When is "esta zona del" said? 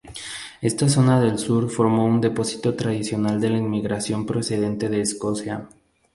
0.61-1.37